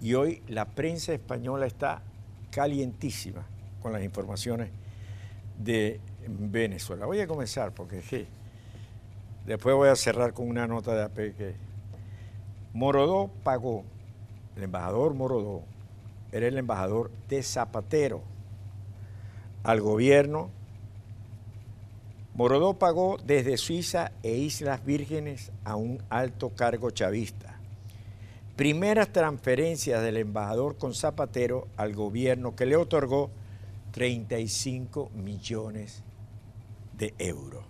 [0.00, 2.02] Y hoy la prensa española está
[2.50, 3.46] calientísima
[3.82, 4.70] con las informaciones
[5.58, 7.06] de Venezuela.
[7.06, 8.02] Voy a comenzar porque
[9.46, 11.54] después voy a cerrar con una nota de AP
[12.72, 13.84] Morodó pagó,
[14.56, 15.64] el embajador Morodó
[16.32, 18.22] era el embajador de Zapatero
[19.64, 20.50] al gobierno.
[22.34, 27.59] Morodó pagó desde Suiza e Islas Vírgenes a un alto cargo chavista.
[28.60, 33.30] Primeras transferencias del embajador con Zapatero al gobierno que le otorgó
[33.92, 36.04] 35 millones
[36.92, 37.64] de euros.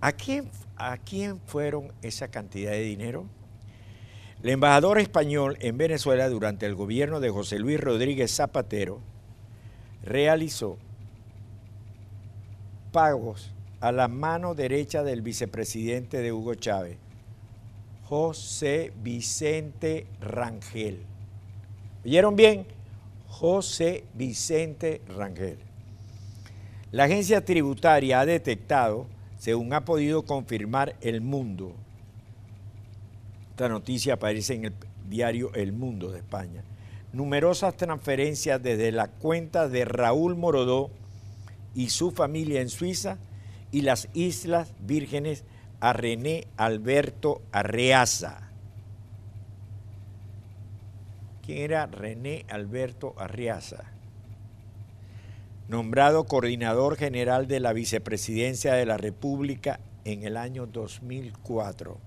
[0.00, 3.26] ¿A quién, ¿A quién fueron esa cantidad de dinero?
[4.42, 9.00] El embajador español en Venezuela durante el gobierno de José Luis Rodríguez Zapatero
[10.02, 10.78] realizó
[12.90, 16.96] pagos a la mano derecha del vicepresidente de Hugo Chávez,
[18.12, 20.98] José Vicente Rangel.
[22.04, 22.66] ¿Oyeron bien?
[23.26, 25.56] José Vicente Rangel.
[26.90, 29.06] La agencia tributaria ha detectado,
[29.38, 31.72] según ha podido confirmar El Mundo,
[33.52, 34.74] esta noticia aparece en el
[35.08, 36.64] diario El Mundo de España.
[37.14, 40.90] Numerosas transferencias desde la cuenta de Raúl Morodó
[41.74, 43.16] y su familia en Suiza
[43.70, 45.44] y las Islas Vírgenes
[45.82, 48.48] a René Alberto Arreaza.
[51.44, 53.82] ¿Quién era René Alberto Arreaza?
[55.66, 61.98] Nombrado coordinador general de la vicepresidencia de la República en el año 2004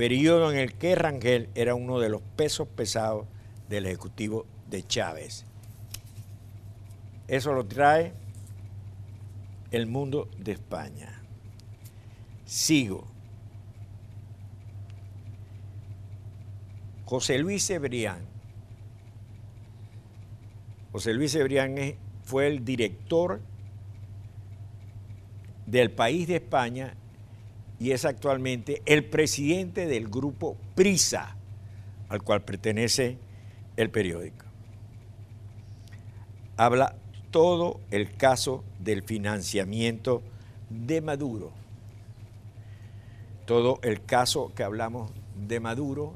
[0.00, 3.26] periodo en el que Rangel era uno de los pesos pesados
[3.68, 5.44] del Ejecutivo de Chávez.
[7.28, 8.14] Eso lo trae
[9.72, 11.19] el mundo de España.
[12.50, 13.06] Sigo.
[17.04, 18.18] José Luis Cebrián.
[20.90, 21.76] José Luis Cebrián
[22.24, 23.40] fue el director
[25.66, 26.94] del país de España
[27.78, 31.36] y es actualmente el presidente del grupo Prisa,
[32.08, 33.16] al cual pertenece
[33.76, 34.44] el periódico.
[36.56, 36.96] Habla
[37.30, 40.24] todo el caso del financiamiento
[40.68, 41.59] de Maduro,
[43.50, 46.14] todo el caso que hablamos de Maduro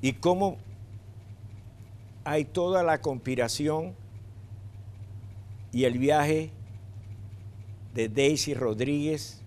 [0.00, 0.56] y cómo
[2.22, 3.96] hay toda la conspiración
[5.72, 6.52] y el viaje
[7.92, 9.42] de Daisy Rodríguez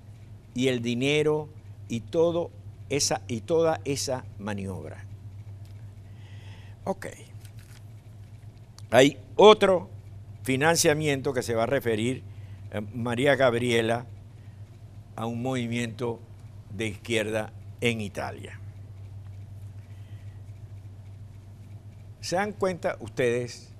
[0.53, 1.47] y el dinero
[1.87, 2.51] y, todo
[2.89, 5.05] esa, y toda esa maniobra.
[6.83, 7.07] Ok.
[8.91, 9.87] Hay otro
[10.43, 12.21] financiamiento que se va a referir
[12.73, 14.07] eh, María Gabriela
[15.15, 16.19] a un movimiento
[16.73, 18.59] de izquierda en Italia.
[22.21, 23.73] ¿Se dan cuenta ustedes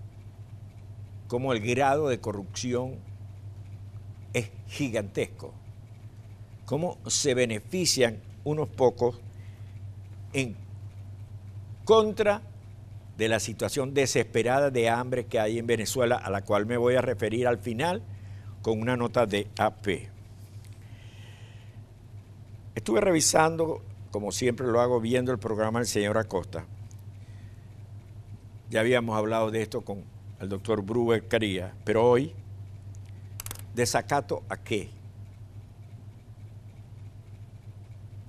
[1.28, 2.96] cómo el grado de corrupción
[4.34, 5.54] es gigantesco?
[6.66, 9.20] cómo se benefician unos pocos
[10.34, 10.56] en
[11.86, 12.42] contra
[13.18, 16.96] de la situación desesperada de hambre que hay en Venezuela, a la cual me voy
[16.96, 18.02] a referir al final
[18.62, 20.13] con una nota de AP.
[22.76, 26.66] Estuve revisando, como siempre lo hago, viendo el programa del señor Acosta.
[28.70, 30.04] Ya habíamos hablado de esto con
[30.40, 32.34] el doctor Bruber Caría, pero hoy,
[33.76, 34.90] ¿desacato a qué?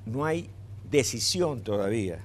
[0.06, 0.48] no hay
[0.90, 2.20] decisión todavía,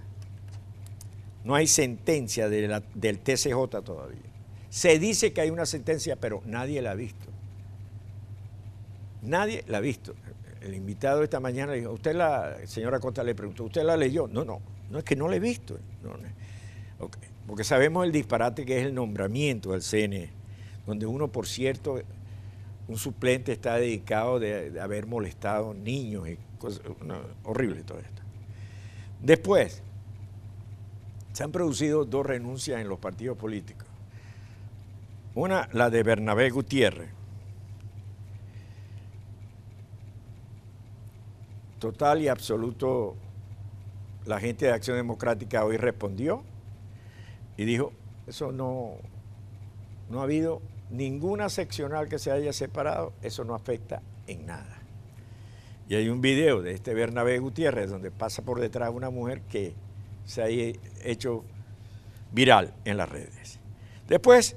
[1.44, 4.20] no hay sentencia del TCJ todavía.
[4.70, 7.26] Se dice que hay una sentencia, pero nadie la ha visto.
[9.22, 10.14] Nadie la ha visto.
[10.62, 14.28] El invitado esta mañana dijo, usted la, señora Costa le preguntó, ¿usted la leyó?
[14.28, 15.78] No, no, no es que no la he visto.
[17.48, 20.30] Porque sabemos el disparate que es el nombramiento del CNE,
[20.86, 22.00] donde uno, por cierto,
[22.88, 26.82] un suplente está dedicado de, haber molestado niños y cosas,
[27.44, 28.22] horrible todo esto.
[29.22, 29.82] Después,
[31.34, 33.88] se han producido dos renuncias en los partidos políticos.
[35.36, 37.19] Una, la de Bernabé Gutiérrez.
[41.80, 43.16] Total y absoluto,
[44.26, 46.44] la gente de Acción Democrática hoy respondió
[47.56, 47.94] y dijo,
[48.28, 48.96] eso no,
[50.10, 54.78] no ha habido ninguna seccional que se haya separado, eso no afecta en nada.
[55.88, 59.74] Y hay un video de este Bernabé Gutiérrez donde pasa por detrás una mujer que
[60.26, 60.48] se ha
[61.04, 61.44] hecho
[62.32, 63.60] viral en las redes.
[64.08, 64.56] Después,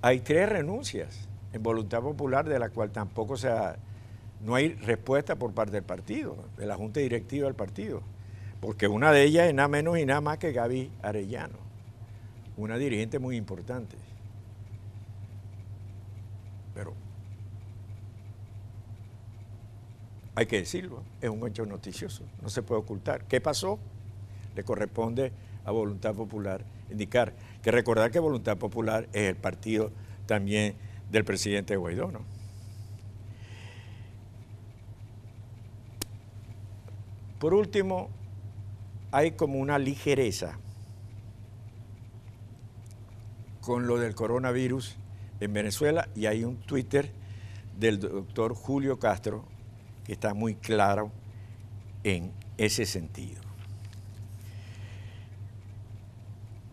[0.00, 3.48] hay tres renuncias en voluntad popular de la cual tampoco se
[4.42, 8.02] no hay respuesta por parte del partido, de la Junta Directiva del partido.
[8.60, 11.58] porque una de ellas es nada menos y nada más que Gaby Arellano,
[12.56, 13.96] una dirigente muy importante.
[16.72, 16.94] Pero
[20.36, 23.24] hay que decirlo, es un hecho noticioso, no se puede ocultar.
[23.24, 23.80] ¿Qué pasó?
[24.54, 25.32] Le corresponde
[25.64, 27.34] a Voluntad Popular indicar.
[27.62, 29.90] Que recordar que Voluntad Popular es el partido
[30.26, 30.76] también
[31.10, 32.20] del presidente Guaidó, ¿no?
[37.42, 38.08] Por último,
[39.10, 40.60] hay como una ligereza
[43.60, 44.94] con lo del coronavirus
[45.40, 47.10] en Venezuela y hay un Twitter
[47.76, 49.44] del doctor Julio Castro
[50.04, 51.10] que está muy claro
[52.04, 53.42] en ese sentido.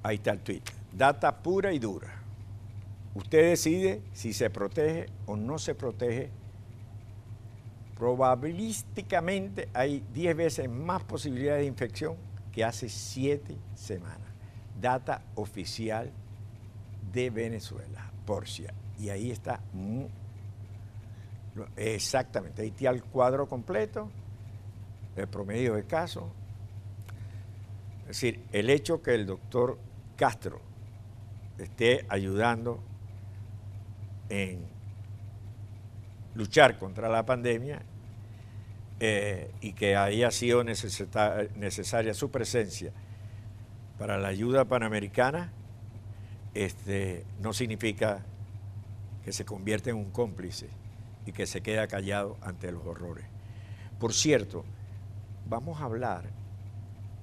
[0.04, 0.62] Ahí está el tweet.
[0.94, 2.14] Data pura y dura.
[3.16, 6.30] Usted decide si se protege o no se protege.
[8.00, 12.16] Probabilísticamente hay 10 veces más posibilidades de infección
[12.50, 14.30] que hace 7 semanas.
[14.80, 16.10] Data oficial
[17.12, 18.74] de Venezuela, Porcia.
[18.98, 19.60] Y ahí está
[21.76, 24.10] exactamente, ahí está el cuadro completo,
[25.18, 26.24] el promedio de casos.
[28.04, 29.78] Es decir, el hecho que el doctor
[30.16, 30.62] Castro
[31.58, 32.80] esté ayudando
[34.30, 34.79] en
[36.36, 37.82] luchar contra la pandemia
[39.00, 42.92] eh, y que haya sido necesaria su presencia
[43.98, 45.52] para la ayuda panamericana,
[46.54, 48.26] este, no significa
[49.24, 50.70] que se convierta en un cómplice
[51.26, 53.26] y que se quede callado ante los horrores.
[54.00, 54.66] Por cierto,
[55.48, 56.30] vamos a hablar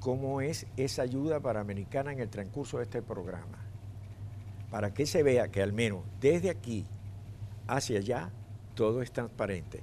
[0.00, 3.58] cómo es esa ayuda panamericana en el transcurso de este programa,
[4.70, 6.86] para que se vea que al menos desde aquí
[7.66, 8.30] hacia allá
[8.76, 9.80] todo es transparente.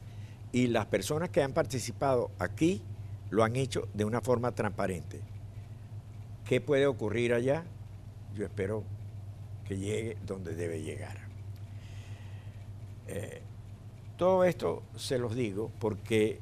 [0.53, 2.81] Y las personas que han participado aquí
[3.29, 5.19] lo han hecho de una forma transparente.
[6.45, 7.65] ¿Qué puede ocurrir allá?
[8.35, 8.83] Yo espero
[9.67, 11.17] que llegue donde debe llegar.
[13.07, 13.41] Eh,
[14.17, 16.39] todo esto se los digo porque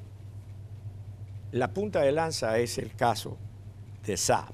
[1.54, 3.38] la punta de lanza es el caso
[4.06, 4.54] de SAP.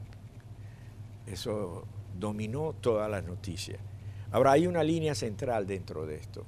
[1.25, 1.85] Eso
[2.17, 3.79] dominó todas las noticias.
[4.31, 6.45] Ahora hay una línea central dentro de esto.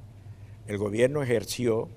[0.69, 1.89] El gobierno ejerció,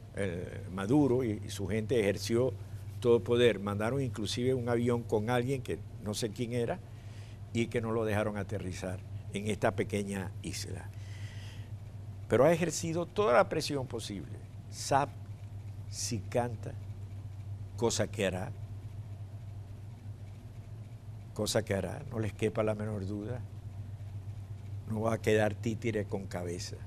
[0.70, 2.54] Maduro y, su gente ejerció
[3.00, 3.58] todo poder.
[3.58, 6.78] Mandaron inclusive un avión con alguien que no sé quién era
[7.52, 8.98] y que no lo dejaron aterrizar
[9.34, 10.88] en esta pequeña isla.
[12.30, 14.38] Pero ha ejercido toda la presión posible.
[14.70, 15.10] SAP
[15.90, 16.72] si canta,
[17.76, 18.52] cosa que hará,
[21.34, 23.42] cosa que hará, no les quepa la menor duda,
[24.88, 26.78] no va a quedar títere con cabeza.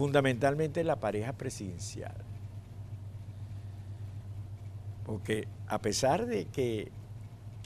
[0.00, 2.14] Fundamentalmente la pareja presidencial.
[5.04, 6.90] Porque a pesar de que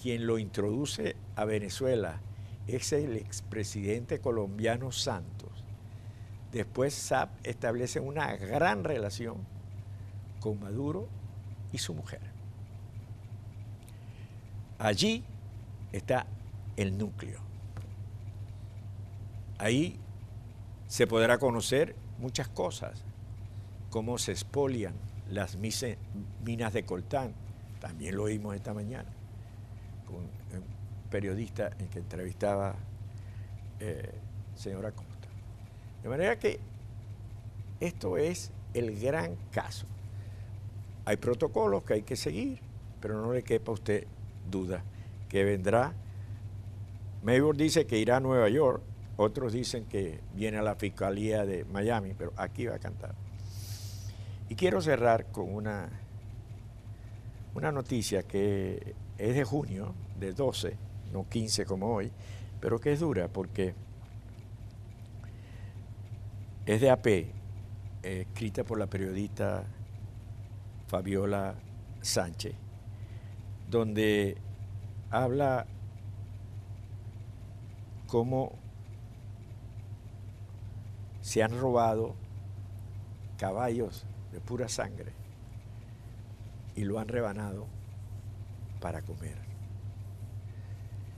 [0.02, 2.20] quien lo introduce a Venezuela
[2.66, 5.62] es el expresidente colombiano Santos,
[6.50, 9.36] después SAP establece una gran relación
[10.40, 11.06] con Maduro
[11.70, 12.22] y su mujer.
[14.80, 15.22] Allí
[15.92, 16.26] está
[16.76, 17.38] el núcleo.
[19.56, 20.00] Ahí
[20.88, 23.02] se podrá conocer muchas cosas,
[23.90, 24.94] cómo se expolian
[25.30, 27.32] las minas de coltán,
[27.80, 29.08] también lo oímos esta mañana,
[30.06, 30.64] con un
[31.10, 32.74] periodista en que entrevistaba
[33.80, 34.10] eh,
[34.54, 35.28] señora Costa.
[36.02, 36.60] De manera que
[37.80, 39.86] esto es el gran caso.
[41.04, 42.60] Hay protocolos que hay que seguir,
[43.00, 44.06] pero no le quepa a usted
[44.50, 44.82] duda
[45.28, 45.92] que vendrá.
[47.22, 48.82] Maybor dice que irá a Nueva York,
[49.16, 53.14] otros dicen que viene a la Fiscalía de Miami, pero aquí va a cantar.
[54.48, 55.88] Y quiero cerrar con una,
[57.54, 60.76] una noticia que es de junio, de 12,
[61.12, 62.10] no 15 como hoy,
[62.60, 63.74] pero que es dura porque
[66.66, 67.06] es de AP,
[68.02, 69.64] escrita por la periodista
[70.88, 71.54] Fabiola
[72.00, 72.54] Sánchez,
[73.70, 74.36] donde
[75.10, 75.66] habla
[78.06, 78.63] cómo
[81.24, 82.14] se han robado
[83.38, 85.10] caballos de pura sangre
[86.76, 87.66] y lo han rebanado
[88.78, 89.38] para comer.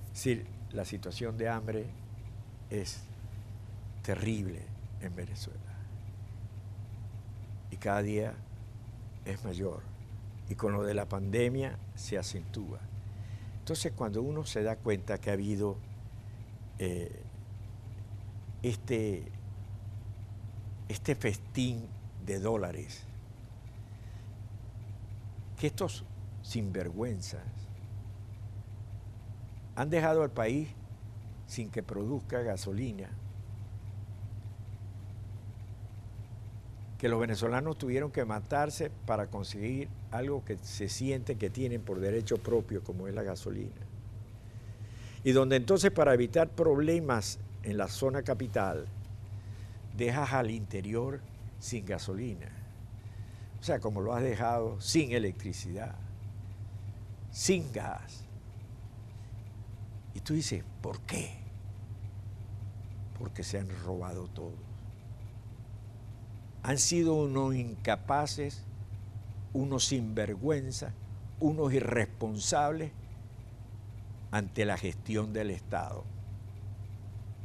[0.05, 1.87] Es decir, la situación de hambre
[2.71, 3.01] es
[4.03, 4.63] terrible
[5.01, 5.75] en Venezuela
[7.73, 8.35] y cada día
[9.25, 9.83] es mayor
[10.49, 12.79] y con lo de la pandemia se acentúa.
[13.59, 15.79] Entonces, cuando uno se da cuenta que ha habido
[16.79, 17.25] eh,
[18.63, 19.33] este,
[20.89, 21.87] este festín
[22.25, 23.03] de dólares,
[25.59, 26.05] que estos
[26.43, 27.43] sinvergüenzas
[29.75, 30.69] han dejado al país
[31.47, 33.11] sin que produzca gasolina.
[36.99, 42.01] Que los venezolanos tuvieron que matarse para conseguir algo que se siente que tienen por
[42.01, 43.75] derecho propio, como es la gasolina.
[45.23, 48.87] Y donde entonces para evitar problemas en la zona capital,
[49.97, 51.21] dejas al interior
[51.59, 52.49] sin gasolina.
[53.61, 55.95] O sea, como lo has dejado sin electricidad,
[57.31, 58.25] sin gas.
[60.15, 61.37] Y tú dices, ¿por qué?
[63.19, 64.55] Porque se han robado todo.
[66.63, 68.63] Han sido unos incapaces,
[69.53, 70.93] unos sinvergüenza,
[71.41, 72.93] unos irresponsables
[74.31, 76.05] ante la gestión del Estado.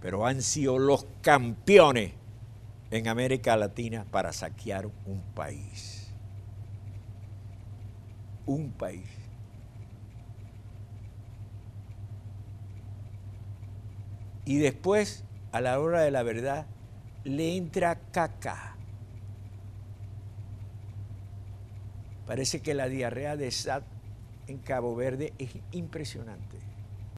[0.01, 2.13] Pero han sido los campeones
[2.91, 6.13] en América Latina para saquear un país.
[8.45, 9.07] Un país.
[14.43, 16.67] Y después, a la hora de la verdad,
[17.23, 18.75] le entra caca.
[22.25, 23.83] Parece que la diarrea de SAT
[24.47, 26.70] en Cabo Verde es impresionante.